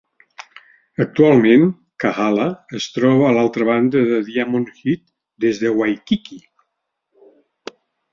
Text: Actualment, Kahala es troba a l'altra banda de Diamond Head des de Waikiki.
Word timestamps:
Actualment, 1.03 1.65
Kahala 2.03 2.47
es 2.79 2.87
troba 2.95 3.27
a 3.27 3.33
l'altra 3.35 3.67
banda 3.67 4.01
de 4.13 4.17
Diamond 4.31 4.71
Head 4.79 5.05
des 5.45 5.61
de 5.65 5.75
Waikiki. 5.81 6.39